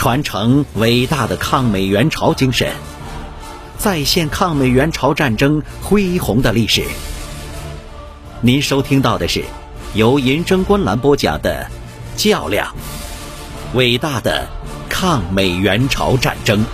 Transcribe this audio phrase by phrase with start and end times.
[0.00, 2.72] 传承伟大的抗美援朝精神，
[3.76, 6.82] 再现抗美援朝战争恢宏的历史。
[8.40, 9.44] 您收听到的是
[9.92, 11.68] 由银针观澜播讲的
[12.18, 12.74] 《较量：
[13.74, 14.48] 伟大的
[14.88, 16.64] 抗美援朝战争》。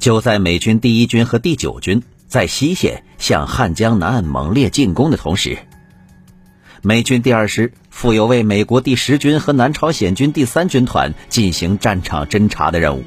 [0.00, 5.58] 就在美军第一军和第九军在西线向汉江南岸猛烈进攻的同时，
[6.82, 13.04] 美军第二师负有为美国第十军和南朝鲜军第三军团进行战场侦察的任务。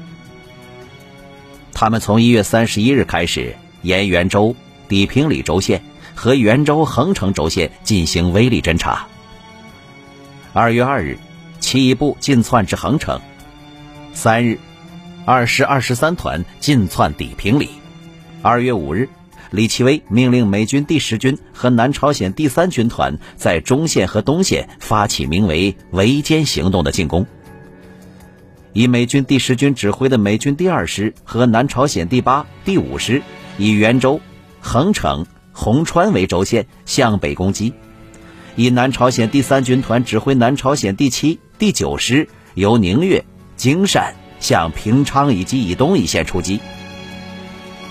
[1.72, 4.56] 他们从一月三十一日开始，沿元州、
[4.88, 5.82] 底平里轴线
[6.16, 9.06] 和元州横城轴线进行威力侦察。
[10.52, 11.16] 二月二日，
[11.60, 13.20] 起一部进窜至横城。
[14.12, 14.58] 三日。
[15.24, 17.70] 二师二十三团进窜底平里。
[18.42, 19.08] 二月五日，
[19.52, 27.24] 李奇微命令美军第十军和南朝鲜第三军团在中线和东线发起名为“围歼行动”的进攻。
[28.72, 33.22] 以美军第十军指挥的美军第二师和南朝鲜第八、第五师
[33.58, 34.20] 以元州、
[34.60, 37.72] 横城、红川为轴线向北攻击；
[38.56, 43.24] 以南朝鲜第三军团指挥南朝鲜第七、第九师由宁越、
[43.56, 44.14] 京善。
[44.40, 46.58] 向平昌以及以东一线出击。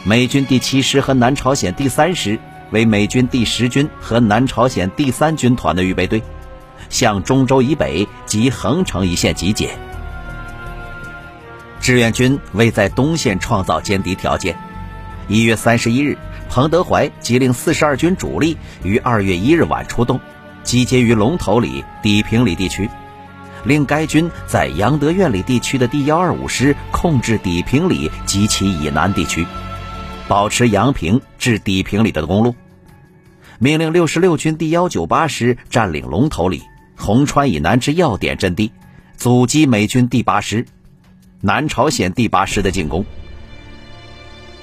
[0.03, 2.39] 美军第七师和南朝鲜第三师
[2.71, 6.23] 为美军第十军和南朝鲜第三军团的预备队，
[6.89, 9.69] 向中州以北及横城一线集结。
[11.79, 14.57] 志愿军为在东线创造歼敌条件，
[15.27, 16.17] 一月三十一日，
[16.49, 20.19] 彭德怀即令四十二军主力于二月一日晚出动，
[20.63, 22.89] 集结于龙头里、底平里地区。
[23.63, 29.45] 令该军在杨德院里地区的第幺二五师控制底平里及其以南地区，
[30.32, 32.56] 保持阳平至底平里的公路。
[33.60, 36.64] 命令六十六军第幺九八师占领龙头里、
[36.96, 38.72] 红川以南之要点阵地，
[39.18, 40.66] 阻击美军第八师、
[41.41, 43.03] 南朝鲜第八师的进攻。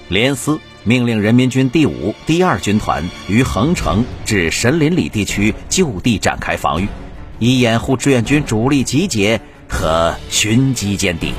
[0.08, 6.88] 连司命令人民军第五、第二军团于横城至神林里地区就地展开防御。
[7.38, 11.34] 以掩护志愿军主力集结和寻机歼敌。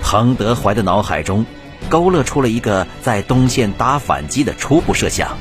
[0.00, 1.44] 彭德怀的脑海中
[1.88, 5.36] 勾勒出了一个在东线打反击的初步设想，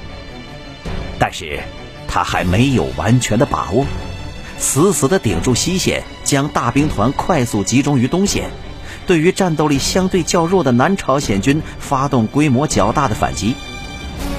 [1.18, 1.60] 但是
[2.08, 3.86] 他还没有完全的把握。
[4.60, 8.50] 死死地顶住西线，将大兵团快速集中于东线，
[9.06, 13.56] 对于战斗力相对较弱的南朝鲜军发动规模较大的反击。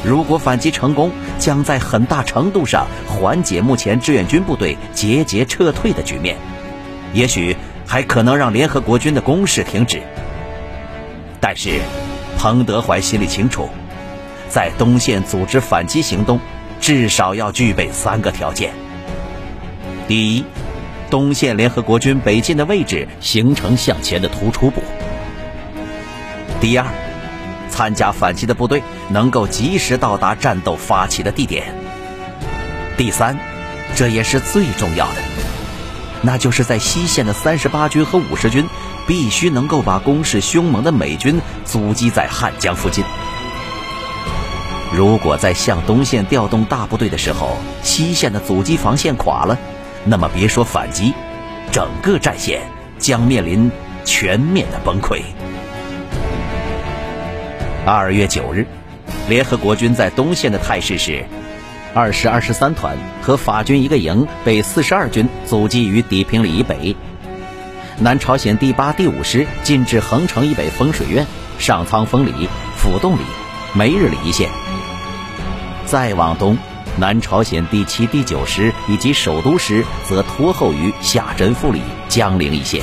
[0.03, 6.37] 如果反击成功，将在很大程度上缓解目前志愿军部队节节撤退的局面，
[7.13, 7.57] 也许
[7.87, 10.03] 还可能让联合国军的攻势停止。
[11.47, 11.79] 但是，
[12.39, 13.69] 彭德怀心里清楚，
[14.49, 16.41] 在东线组织反击行动，
[16.81, 18.73] 至少要具备三个条件：
[20.09, 20.45] 第一，
[21.11, 24.81] 东线联合国军北进的位置形成向前的突出部；
[26.63, 26.87] 第二，
[27.69, 31.75] 参加反击的部队能够及时到达战斗发起的地点。
[32.97, 33.39] 第三，
[33.95, 35.17] 这也是最重要的，
[36.25, 38.67] 那就是在西线的三十八军和五十军
[39.07, 43.05] 必须能够把攻势凶猛的美军阻击在汉江附近。
[44.91, 49.59] 如果在向东线调动大部队的时候，西线的阻击防线垮了，
[50.05, 51.13] 那么别说反击，
[51.71, 52.63] 整个战线
[52.99, 53.71] 将面临
[54.05, 55.21] 全面的崩溃。
[57.85, 58.67] 二月九日，
[59.29, 61.27] 联合国军在东线的态势是：
[61.95, 66.97] 二师二十三团和法军一个营被四十二军阻击于底平里以北；
[68.01, 71.25] 南朝鲜第八、第五师进至横城以北丰水院、
[71.59, 73.23] 上仓丰里、府洞里、
[73.75, 74.49] 梅日里一线；
[75.87, 76.59] 再往东，
[76.99, 82.83] 南朝鲜第七、第九师以及首都师则拖后于下真富里、江陵一线。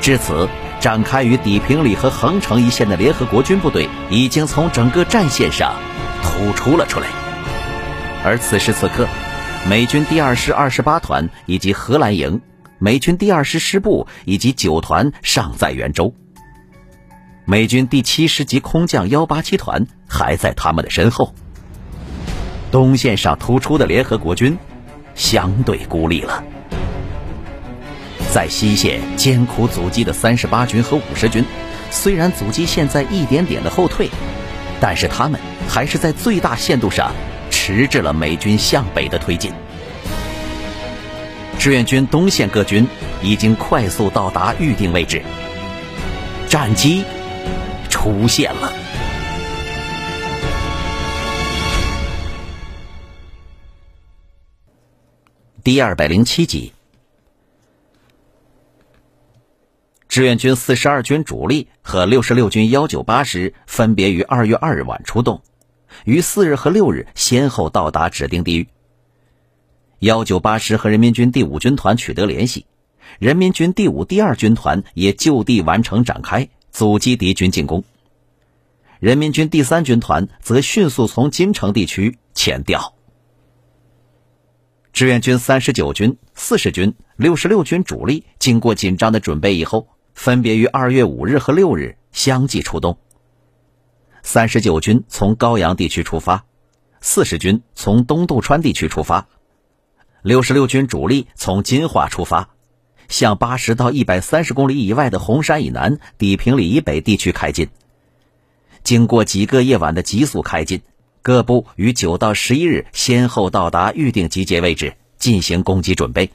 [0.00, 0.48] 至此。
[0.82, 5.76] 展开于底平里和横城一线的联合国军部队已经从整个战线上
[6.24, 7.06] 突出了出来，
[8.24, 9.08] 而此时此刻，
[9.68, 12.40] 美军第二师二十八团以及荷兰营、
[12.78, 16.14] 美军第二师师部以及九团尚在元州，
[17.44, 21.34] 美军第七师级空降幺八七团还在他们的身后。
[22.70, 24.56] 东线上突出的联合国军
[25.14, 26.44] 相对孤立了。
[28.32, 31.44] 在西线艰苦阻击的三十八军和五十军，
[31.90, 34.08] 虽然阻击线在一点点的后退，
[34.80, 37.12] 但是他们还是在最大限度上
[37.64, 39.52] 迟滞了美军向北的推进。
[41.60, 42.84] 志愿军东线各军
[43.22, 45.22] 已经快速到达预定位置，
[46.48, 47.04] 战机
[47.88, 48.72] 出现了。
[55.62, 56.72] 第二百零七集，
[60.08, 65.40] 志愿军四十二军主力和六十六军幺九八师分别于二月二日晚出动，
[66.04, 68.68] 于四日和六日先后到达指定地域。
[69.98, 72.66] 幺九八师和人民军第五军团取得联系，
[73.18, 77.84] 人民军第五第二军团也就地完成展开，阻击敌军进攻。
[78.98, 82.94] 人民军第三军团则迅速从金城地区前调。
[84.92, 89.88] 志愿军三十九军、四十军、六十六军主力经过紧张的准备以后。
[90.14, 92.98] 分别于二月五日和六日相继出动。
[94.22, 96.44] 三十九军从高阳地区出发，
[97.00, 99.26] 四十军从东渡川地区出发，
[100.22, 102.50] 六十六军主力从金华出发，
[103.08, 107.68] 向八十到一百三十公里以外的红山以南、底平里以北地区开进。
[108.84, 110.82] 经过几个夜晚的急速开进，
[111.22, 116.30] 各部于九到十一日先后到达预定集结位置，进行攻击准备。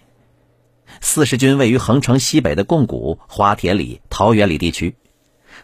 [1.01, 4.93] 四十军位于横城西北的贡谷、花田里、桃源里地区；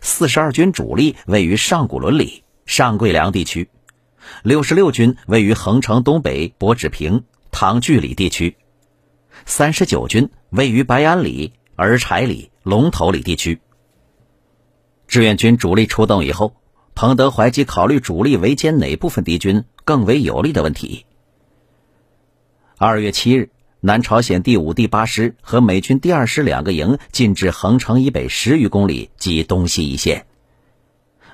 [0.05, 3.69] 四十二军主力位于上古伦里、上桂梁地区；
[4.43, 8.57] 六十六军位于横城东北博址坪、唐聚里地区；
[9.45, 13.61] 三十九军位于白安里、儿柴里、龙头里地区。
[15.07, 16.53] 志愿军主力出动以后，
[16.95, 21.05] 彭德怀即考虑主力围歼哪部分敌军更为有利的问题。
[22.77, 23.52] 二月七日。
[23.85, 30.25] 南朝鲜第五、第八师和美军第二师两个营进至横城以北十余公里及东西一线。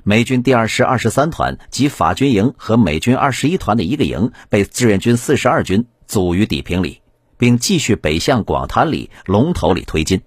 [0.04, 7.02] 美军第二师二十三团及法军营和美军二十一团的一个营被志愿军四十二军阻于底平里，
[7.38, 10.20] 并继续北向广滩里、龙头里推进。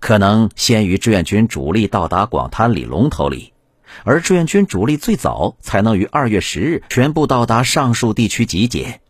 [0.00, 3.54] 可能先于志愿军主力到达广滩里、龙头里，
[4.04, 9.00] 而志愿军主力最早才能于二月十日全部到达上述地区集结。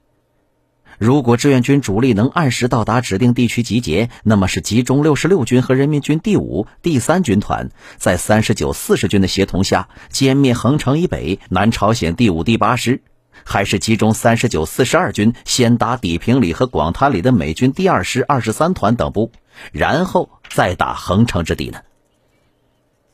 [0.99, 13.01] 如果志愿军主力能按时到达指定地区集结，那么是集中六十六军和人民军第五、第三军团，在三十九、四十军的协同下歼灭横城以北南朝鲜第五、第八师，
[13.45, 19.31] 还是集中三十九、四十二军先打底平里和广滩里的美军第二师二十三团等部，
[19.71, 21.79] 然后再打横城之敌呢？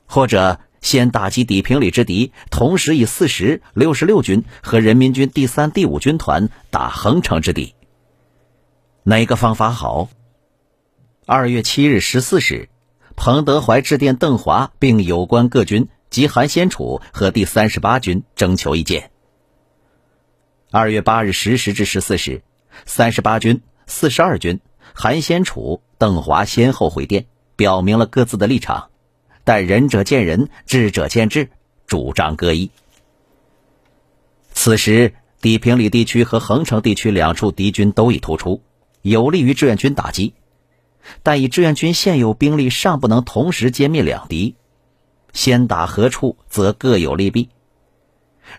[0.06, 7.74] 或者先打击底平里之敌，同时以四十、六十六军和人民军第三、第五军团打横城之敌？
[9.02, 10.10] 哪个方法好？
[11.26, 12.68] 二月七日十四时，
[13.16, 19.10] 彭德怀致电邓华，并有关各军及韩先楚和第三十八军征求意见。
[20.70, 22.42] 二月八日十时至十四时，
[22.84, 24.60] 三十八军、四十二军、
[24.92, 27.24] 韩先楚、邓华先后回电，
[27.56, 28.90] 表明了各自的立场，
[29.44, 31.50] 但仁者见仁，智者见智，
[31.86, 32.70] 主张各异。
[34.52, 38.62] 此时，地平里地区和横城地区两处敌军都已突出。
[39.02, 40.32] 有利于志愿军打击，
[41.22, 44.56] 但以志愿军现有兵力尚不能同时歼灭两敌，
[45.34, 47.50] 先打何处则各有利弊。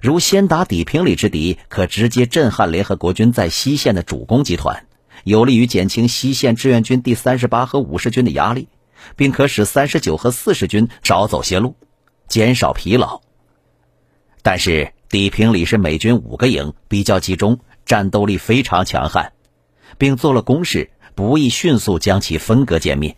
[0.03, 4.85] 如先打底平里之敌，可直接震撼联合国军在西线的主攻集团，
[5.23, 8.67] 有利于减轻西线志愿军第三十八和五十军的压力，
[9.16, 11.75] 并可使三十九和四十军少走些路，
[12.28, 13.21] 减少疲劳。
[14.42, 19.33] 但是底平里是美军五个营，比较集中，战斗力非常强悍。
[19.97, 23.16] 并做了攻势，不易迅速将其分割歼灭。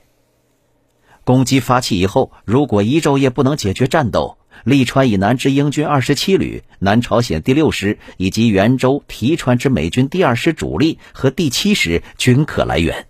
[1.23, 13.07] 攻击发起以后，如果一昼夜不能解决战斗，利川以南之英军二十七旅、南朝鲜第六师以及元州、提川之美军第二师主力和第七师均可来援。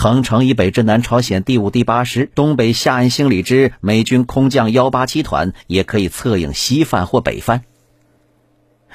[0.00, 7.64] 横城以北之南朝鲜第五、第八师、东北下安兴里之美军空降幺八七团也可以策应西犯或北犯。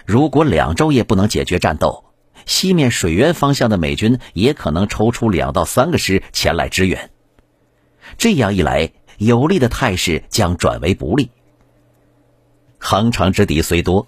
[0.05, 2.05] 如果两昼夜不能解决战斗，
[2.45, 7.11] 西面水源方向的美军也可能抽出两到三个师前来支援，
[8.17, 11.31] 这样一来，有利的态势将转为不利。
[12.77, 14.07] 横城之敌虽多，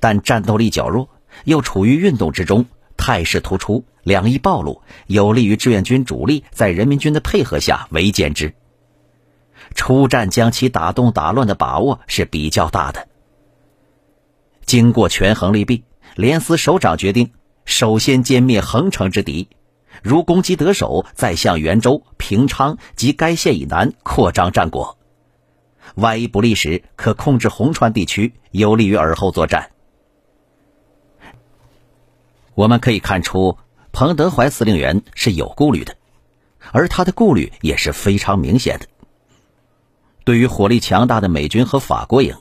[0.00, 1.08] 但战斗力较弱，
[1.44, 2.66] 又处于运动之中，
[3.02, 8.54] 态势突出，两翼暴露，有利于志愿军主力在人民军的配合下围歼之。
[9.74, 13.08] 出战将其打动打乱的把握是比较大的。
[14.64, 15.82] 经过权衡利弊，
[16.14, 17.32] 联司首长决定。
[17.64, 19.48] 首先歼灭横城之敌，
[20.00, 24.96] 如攻击得手，再向元州、平昌及该县以南扩张战果。
[25.96, 29.71] 万一不利时，可控制红川地区，有利于尔后作战。
[32.54, 33.58] 我们可以看出，
[33.92, 35.96] 彭德怀司令员是有顾虑的，
[36.70, 38.86] 而他的顾虑也是非常明显的。
[40.24, 42.36] 对于火力强大的美军和法国营，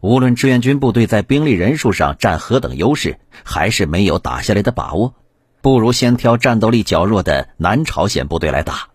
[0.00, 5.14] 无论志愿军部队在兵力人数上占何等优势，还是没有打下来的把握，
[5.62, 8.88] 不如先挑战斗力较弱的南朝鲜部队来打。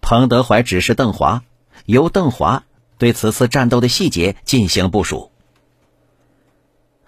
[0.00, 1.42] 彭德怀指示邓华，
[1.84, 2.64] 由邓华
[2.98, 5.30] 对此次战斗的细节进行部署。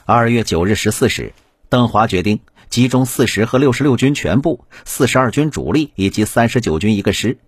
[0.05, 1.33] 二月九日十四时，
[1.73, 7.38] 邓华决定集中四十和六十六军全部、四十二军主力以及三十九军一个师。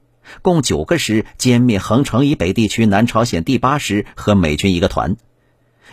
[0.40, 5.18] 共九个师歼灭横城以北地区南朝鲜第八师和美军一个团，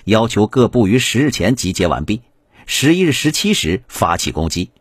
[0.05, 2.21] 要求各部于十日前集结完毕，
[2.65, 4.71] 十一日十七时发起攻击。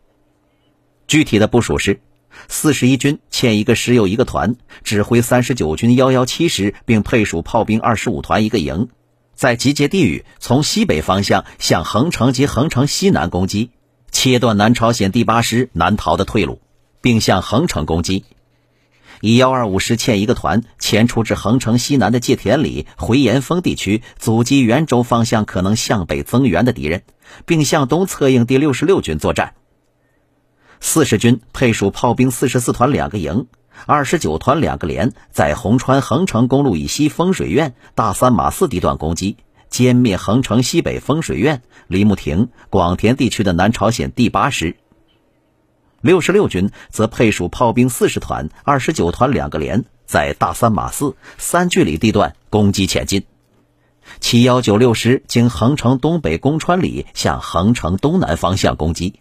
[1.05, 1.99] 具体的部署是：
[2.47, 4.55] 四十一军欠一个师又一个团，
[4.85, 8.87] 指挥三十九军幺幺七师，并配属炮兵二十五团一个营，
[9.35, 13.71] 在集结地域从西北方向向横城及横城西南攻击，
[14.11, 16.61] 切断南朝鲜第八师南逃的退路，
[17.01, 18.25] 并向横城攻击。
[19.21, 27.03] 以幺二五师欠一个团前出至横城西南的界田里、回岩峰地区，阻击元州方向可能向北增援的敌人，
[27.45, 29.53] 并向东策应第六十六军作战。
[30.79, 33.45] 四十军配属炮兵四十四团两个营，
[33.85, 39.37] 二十九团两个连，在红川横城公路以西风水院、大三马寺地段攻击，
[39.71, 44.75] 歼灭横城西北风水院、李木亭、广田地区的南朝鲜第八师。
[46.01, 53.23] 六十六军则配属炮兵四十团、二十九团两个连，在大三马寺三距里地段攻击前进。
[54.19, 59.19] 七幺九六师经横城东北宫川里向横城东南方向攻击，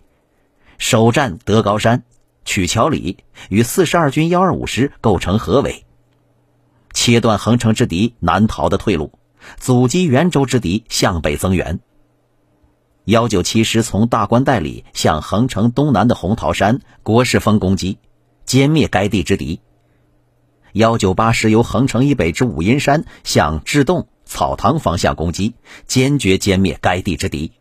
[0.78, 2.02] 首战德高山、
[2.44, 3.18] 曲桥里，
[3.48, 5.84] 与四十二军幺二五师构成合围，
[6.92, 9.12] 切断横城之敌南逃的退路，
[9.58, 11.80] 阻击元州之敌向北增援。
[13.04, 17.98] 幺九七师从大关带里向横城东南的红桃山、国士峰攻击，
[18.46, 19.60] 歼灭该地之敌。
[20.72, 25.54] 幺九八师由横城以北之五阴山向志洞、草堂方向攻击，
[25.86, 27.52] 坚决歼灭该地之敌。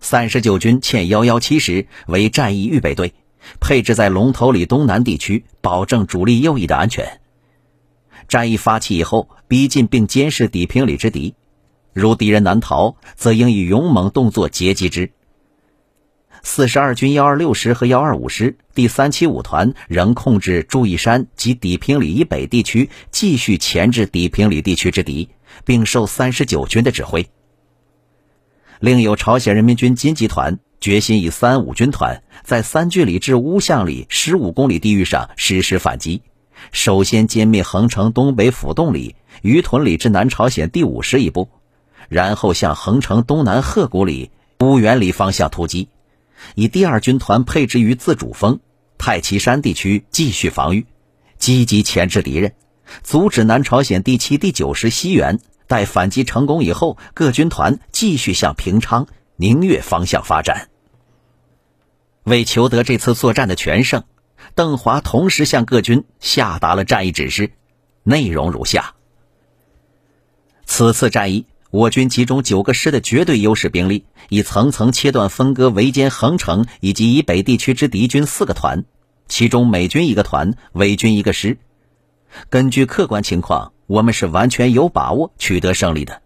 [0.00, 3.14] 三十九军欠幺幺七师为战役预备队，
[3.60, 7.20] 配置在龙头里东南地区，保证主力右翼的安全。
[8.28, 11.34] 战役发起以后，逼近并监视底平里之敌。
[11.92, 15.12] 如敌人难逃，则应以勇猛动作截击之。
[16.42, 25.30] 四十二军幺二六师和幺二五师第三七五团仍控制注意山及底平里以北地区，继续钳制底平里地区之敌，
[25.64, 27.26] 并受三十九军的指挥。
[28.78, 36.22] 另有朝鲜人民军金集团决心以三五军团在三距里至乌巷里十五公里地域上实施反击，
[36.72, 41.48] 首先歼灭横城东北府洞里、于屯里至南朝鲜第五师一部。
[42.08, 44.30] 然后向横城东南鹤谷里、
[44.60, 45.88] 乌原里方向突击，
[46.54, 48.60] 以第二军团配置于自主峰、
[48.96, 50.86] 太岐山地区继续防御，
[51.36, 52.52] 积极钳制敌人，
[53.02, 55.40] 阻止南朝鲜第七、第九师西援。
[55.66, 60.68] 待反击成功以后，各军团继续向平昌、宁越方向发展。
[62.24, 64.04] 为求得这次作战的全胜，
[64.54, 67.52] 邓华同时向各军下达了战役指示，
[68.02, 68.94] 内容如下：
[70.64, 71.46] 此次战役。
[71.72, 78.84] 我军集中九个师的绝对优势兵力，以层层切断分割围歼横城以及以北地区之敌军四个团，
[79.28, 81.58] 其中美军一个团，伪军一个师。
[82.48, 86.22] 根据客观情况，我们是完全有把握取得胜利的。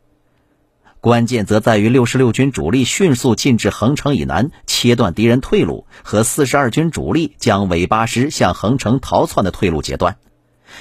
[1.00, 10.18] 关键则在于六十六军主力迅速进至横城以南，切断敌人退路，和四十二军主力将尾八师向横城逃窜的退路截断。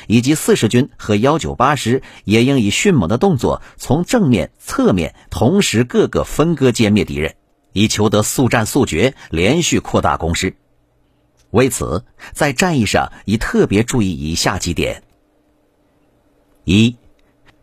[0.08, 7.36] 以及四十军和幺九八师也应以迅猛的动作，从正面、侧面同时各个分割歼灭敌人，
[7.72, 10.56] 以求得速战速决，连续扩大攻势。
[11.52, 15.02] 为此，在战役上已特别注意以下几点：
[16.66, 16.98] 一，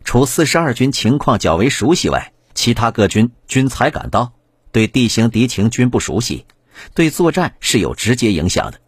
[0.03, 4.33] 除四十二军情况较为熟悉外，其他各军军才赶到，
[4.71, 6.47] 对地形敌情均不熟悉，
[6.95, 8.79] 对作战是有直接影响的。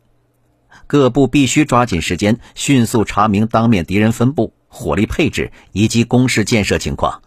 [0.87, 7.21] 各部必须抓紧时间，迅速查明当面敌人分布、火力配置以及工事建设情况，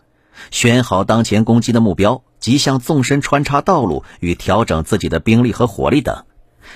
[0.50, 6.24] 选好当前攻击的目标，及向纵深穿插道路与调整自己的兵力和火力等，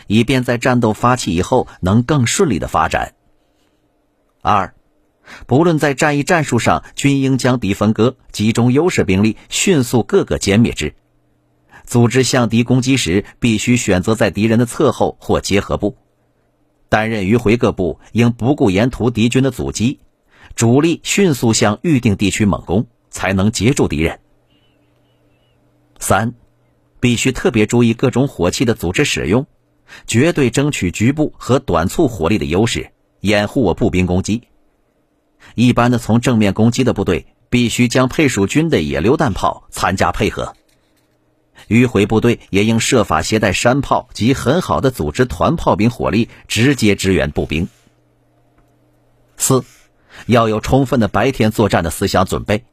[0.06, 3.14] 以便在战斗发起以后能更顺利的发展。
[4.42, 4.76] 二，
[5.46, 10.94] 不论在战役战术上，均应将敌分割，集中优势兵力，迅速各个歼灭之。
[11.84, 15.96] 组织向敌攻击时，必须选择在敌人的侧后或结合部。
[16.88, 20.00] 担任迂回各部应不顾沿途敌军的阻击，
[20.54, 24.20] 主力迅速向预定地区猛攻，才能截住敌人。
[25.98, 26.34] 三，
[27.00, 29.46] 必须特别注意各种火器的组织使用，
[30.06, 34.42] 绝对争取局部和短促火力的优势，掩护我步兵攻击。
[35.54, 40.54] 一般的从正面攻击的部队，必须将配属军的野榴弹炮参加配合。
[41.68, 47.68] 迂回部队也应设法携带山炮及很好的组织团炮兵火力，直接支援步兵。
[49.36, 49.64] 四，
[50.26, 52.64] 要有充分的白天作战的思想准备，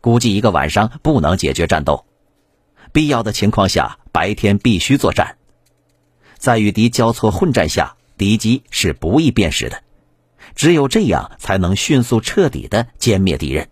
[0.00, 2.06] 估计一个晚上不能解决战斗，
[2.92, 5.36] 必要的情况下，白天必须作战。
[6.38, 9.82] 在与敌交错混战下，敌机是不易辨识的，
[10.60, 13.70] 只有这样才能迅速彻底的歼灭敌人。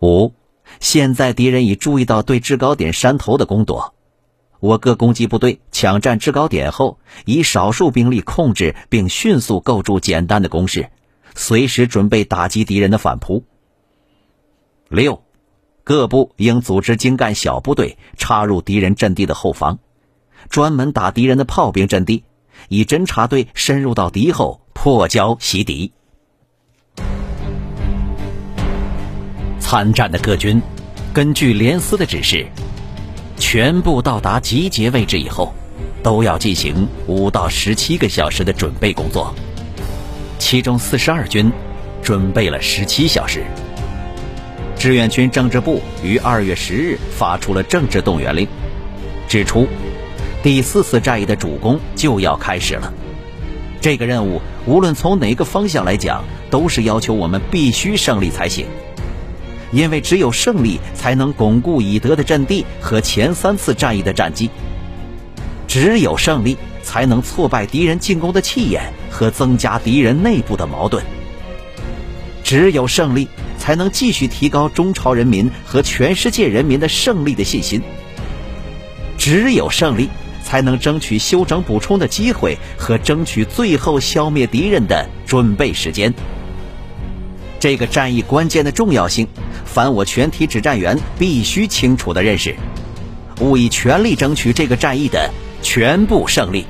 [0.00, 0.34] 五。
[0.80, 3.94] 现在敌人已注意到对制高点山头的攻夺，
[4.58, 10.90] 我各攻击部队抢占制高点后，以少数兵力控制并迅速构筑简单的工事，
[11.36, 13.44] 随时准备打击敌人的反扑。
[14.88, 15.22] 六，
[15.84, 19.78] 各部应组织精干小部队插入敌人阵地的后方，
[20.50, 22.24] 专门打敌人的炮兵阵地，
[22.68, 25.92] 以侦察队深入到敌后破交袭敌。
[29.60, 30.62] 参战的各军，
[31.12, 32.46] 根据连司的指示，
[33.36, 35.52] 全部到达集结位置以后，
[36.02, 39.34] 都要进行五到十七个小时的准备工作。
[40.38, 41.52] 其中四十二军
[42.02, 43.44] 准备了十七小时。
[44.78, 48.46] 志愿军政治部于二月十日发出了政治动员令，
[49.28, 49.66] 指出
[50.48, 52.90] 第四次战役的主攻就要开始了。
[53.82, 58.64] 这个任务无论从哪个方向来讲，都是要求我们必须胜利才行。
[59.72, 64.48] 因为只有胜利，才能巩固已得的阵地和前三次战役的战绩；
[65.66, 71.02] 只有胜利，才能挫败敌人进攻的气焰和增加敌人内部的矛盾；
[72.42, 73.28] 只有胜利，
[73.58, 77.82] 才能继续提高中朝人民和全世界人民的胜利的信心；
[79.18, 80.08] 只有胜利，
[80.48, 86.10] 才能争取休整补充的机会和争取最后消灭敌人的准备时间。
[87.60, 89.28] 这个战役关键的重要性，
[89.66, 92.56] 凡我全体指战员必须清楚的认识，
[93.42, 95.30] 务以全力争取这个战役的
[95.60, 96.64] 全部胜利。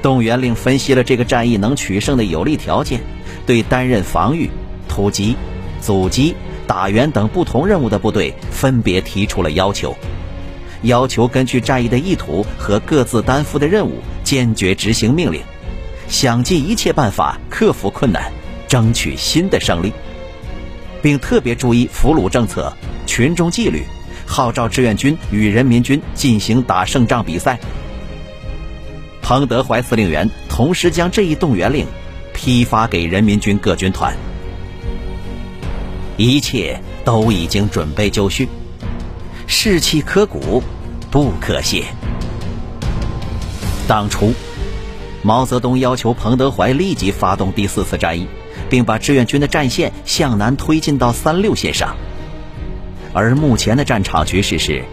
[0.00, 3.02] 动员令分析了这个战役能取胜的有利条件，
[3.44, 4.48] 对担任防御、
[4.88, 5.36] 突击、
[5.82, 6.34] 阻击、
[6.66, 9.94] 打援等不同任务的部队分别提出了要求，
[10.86, 15.40] 要求根据战役的意图和各自担负的任务，坚决执行命令，
[16.08, 18.32] 想尽一切办法克服困难。
[18.68, 19.92] 争取新的胜利，
[21.00, 22.72] 并特别注意俘虏政策、
[23.06, 23.84] 群众纪律，
[24.26, 27.56] 号召志愿军与人民军进行打胜仗比赛。
[29.22, 31.86] 彭德怀司令员同时将这一动员令
[32.34, 34.12] 批发给人民军各军团，
[36.16, 38.48] 一切都已经准备就绪，
[39.46, 40.60] 士气可鼓，
[41.16, 41.84] 不可泄。
[43.88, 44.34] 当初，
[45.22, 48.28] 毛泽东要求彭德怀立即发动第四次战役。
[48.68, 51.96] 并把志愿军的战线向南推进到三六线上，
[53.14, 54.84] 而目前的战场局势是，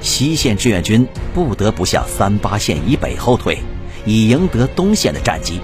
[0.00, 3.58] 西线志愿军不得不向三八线以北后退，
[4.06, 5.60] 以赢得东线的战机。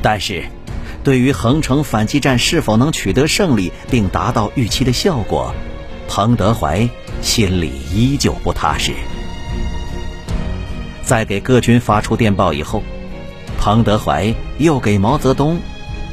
[0.00, 0.44] 但是，
[1.02, 5.52] 对于横城反击战是否能取得胜利并达到预期的效果，
[6.08, 6.88] 彭德怀
[7.20, 8.92] 心里依旧不踏实。
[11.02, 12.82] 在给各军发出电报以后，
[13.58, 15.58] 彭德怀又给毛泽东。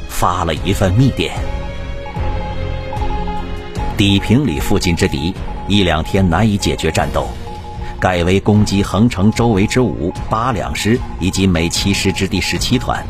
[0.08, 1.34] 发了一份密电：
[3.98, 5.34] 砥平里附近之敌，
[5.68, 7.28] 一两天难以解决战斗，
[8.00, 13.04] 改为攻击横城周围之五八两师以及每七师之第十七团，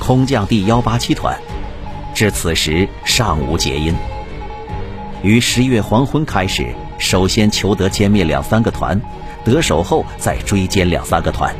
[0.00, 1.38] 空降第幺八七团。
[2.12, 3.94] 至此时尚无捷音。
[5.22, 9.00] 于十月黄昏开始，首先求得歼灭两三个团，
[9.44, 11.52] 得手后再追歼两三个团。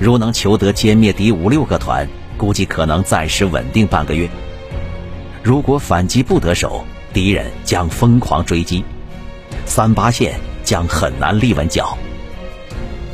[0.00, 2.08] 如能求得歼灭敌五六个团。
[2.34, 4.28] 估计可能暂时稳定半个月。
[5.44, 8.82] 如果反击不得手，敌人将疯狂追击，
[9.64, 11.96] 三八线将很难立稳脚。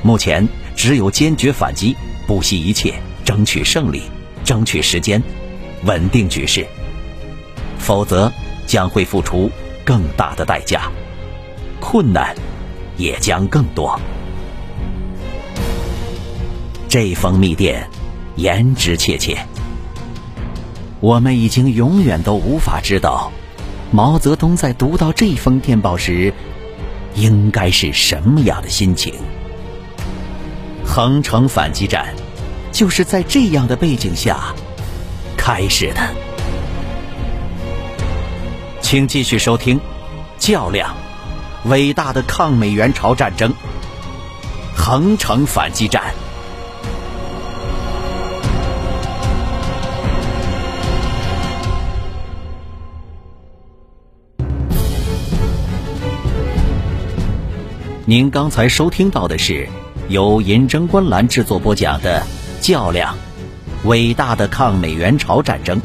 [0.03, 1.94] 目前只有坚决反击，
[2.27, 4.05] 不惜一切争取胜利，
[4.44, 5.23] 争取时间，
[5.85, 6.66] 稳定局势。
[7.79, 8.33] 否则
[8.66, 9.51] 将会付出
[9.88, 10.92] 更大的代价，
[11.81, 12.37] 困难
[12.98, 13.98] 也将更多。
[16.90, 17.88] 这封密电。
[18.37, 19.38] 言之切切，
[21.01, 23.33] 我们已经永远都无法知道，
[23.90, 26.33] 毛泽东在读到这封电报时，
[27.14, 29.14] 应该是什么样的心情。
[30.85, 32.14] 横城反击战，
[32.70, 34.55] 就是在这样的背景下
[35.37, 36.28] 开始的。
[38.90, 39.79] 请继续收听
[40.38, 40.96] 较量，
[41.66, 43.53] 伟大的抗美援朝战争，
[44.74, 46.14] 横城反击战。
[58.07, 59.68] 您刚才收听到的是
[60.09, 62.22] 由银针观澜制作播讲的
[62.62, 63.14] 较量，
[63.85, 65.79] 伟大的抗美援朝战争。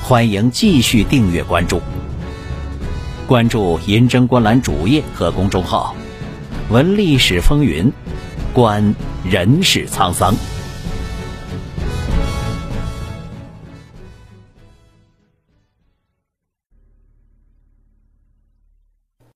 [0.00, 1.80] 欢迎继续订阅关注。
[3.26, 5.96] 关注银针观澜主页和公众号，
[6.68, 7.90] 闻历史风云，
[8.52, 10.34] 观人世沧桑。